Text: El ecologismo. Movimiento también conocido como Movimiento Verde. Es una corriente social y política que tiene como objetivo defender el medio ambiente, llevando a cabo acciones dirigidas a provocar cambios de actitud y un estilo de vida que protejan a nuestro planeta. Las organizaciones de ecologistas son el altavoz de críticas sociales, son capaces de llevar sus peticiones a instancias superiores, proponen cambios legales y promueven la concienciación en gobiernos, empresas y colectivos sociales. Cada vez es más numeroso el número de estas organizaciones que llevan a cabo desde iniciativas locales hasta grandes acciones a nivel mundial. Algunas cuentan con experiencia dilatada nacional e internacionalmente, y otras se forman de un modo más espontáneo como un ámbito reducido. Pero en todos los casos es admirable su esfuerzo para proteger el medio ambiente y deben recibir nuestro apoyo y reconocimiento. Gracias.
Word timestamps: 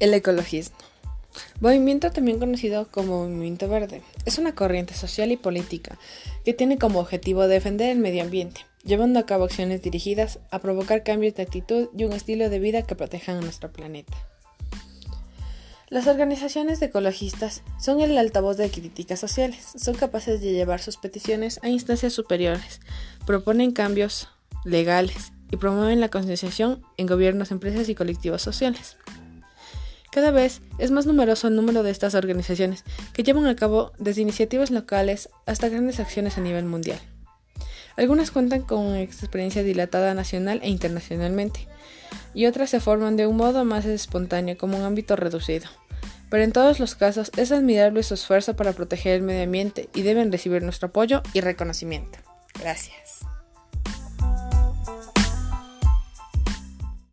El 0.00 0.14
ecologismo. 0.14 0.78
Movimiento 1.60 2.10
también 2.10 2.38
conocido 2.38 2.88
como 2.90 3.28
Movimiento 3.28 3.68
Verde. 3.68 4.02
Es 4.24 4.38
una 4.38 4.54
corriente 4.54 4.94
social 4.94 5.30
y 5.30 5.36
política 5.36 5.98
que 6.42 6.54
tiene 6.54 6.78
como 6.78 7.00
objetivo 7.00 7.46
defender 7.46 7.90
el 7.90 7.98
medio 7.98 8.22
ambiente, 8.22 8.64
llevando 8.82 9.20
a 9.20 9.26
cabo 9.26 9.44
acciones 9.44 9.82
dirigidas 9.82 10.38
a 10.50 10.60
provocar 10.60 11.02
cambios 11.02 11.34
de 11.34 11.42
actitud 11.42 11.90
y 11.94 12.04
un 12.04 12.14
estilo 12.14 12.48
de 12.48 12.58
vida 12.58 12.80
que 12.80 12.94
protejan 12.94 13.36
a 13.36 13.40
nuestro 13.42 13.70
planeta. 13.70 14.16
Las 15.90 16.06
organizaciones 16.06 16.80
de 16.80 16.86
ecologistas 16.86 17.62
son 17.78 18.00
el 18.00 18.16
altavoz 18.16 18.56
de 18.56 18.70
críticas 18.70 19.20
sociales, 19.20 19.66
son 19.76 19.96
capaces 19.96 20.40
de 20.40 20.52
llevar 20.52 20.80
sus 20.80 20.96
peticiones 20.96 21.60
a 21.62 21.68
instancias 21.68 22.14
superiores, 22.14 22.80
proponen 23.26 23.72
cambios 23.72 24.28
legales 24.64 25.32
y 25.50 25.58
promueven 25.58 26.00
la 26.00 26.08
concienciación 26.08 26.82
en 26.96 27.06
gobiernos, 27.06 27.50
empresas 27.50 27.90
y 27.90 27.94
colectivos 27.94 28.40
sociales. 28.40 28.96
Cada 30.12 30.30
vez 30.32 30.60
es 30.78 30.90
más 30.90 31.06
numeroso 31.06 31.48
el 31.48 31.56
número 31.56 31.82
de 31.82 31.90
estas 31.90 32.14
organizaciones 32.14 32.84
que 33.12 33.22
llevan 33.22 33.46
a 33.46 33.56
cabo 33.56 33.92
desde 33.98 34.22
iniciativas 34.22 34.70
locales 34.70 35.28
hasta 35.46 35.68
grandes 35.68 36.00
acciones 36.00 36.36
a 36.36 36.40
nivel 36.40 36.64
mundial. 36.64 36.98
Algunas 37.96 38.30
cuentan 38.30 38.62
con 38.62 38.96
experiencia 38.96 39.62
dilatada 39.62 40.14
nacional 40.14 40.60
e 40.62 40.68
internacionalmente, 40.68 41.68
y 42.34 42.46
otras 42.46 42.70
se 42.70 42.80
forman 42.80 43.16
de 43.16 43.26
un 43.26 43.36
modo 43.36 43.64
más 43.64 43.84
espontáneo 43.84 44.56
como 44.56 44.78
un 44.78 44.84
ámbito 44.84 45.16
reducido. 45.16 45.68
Pero 46.30 46.44
en 46.44 46.52
todos 46.52 46.78
los 46.78 46.94
casos 46.94 47.30
es 47.36 47.50
admirable 47.50 48.02
su 48.02 48.14
esfuerzo 48.14 48.54
para 48.54 48.72
proteger 48.72 49.16
el 49.16 49.22
medio 49.22 49.42
ambiente 49.42 49.88
y 49.94 50.02
deben 50.02 50.30
recibir 50.30 50.62
nuestro 50.62 50.88
apoyo 50.88 51.22
y 51.34 51.40
reconocimiento. 51.40 52.18
Gracias. 52.58 53.26